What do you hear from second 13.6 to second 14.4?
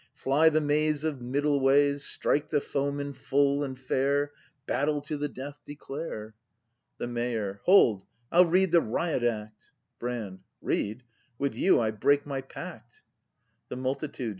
The Multitude.